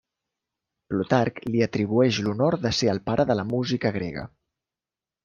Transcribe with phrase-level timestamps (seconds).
[0.93, 4.25] Plutarc li atribueix l'honor de ser el pare de la música grega.